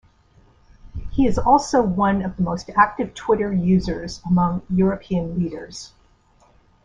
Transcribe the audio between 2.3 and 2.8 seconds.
the most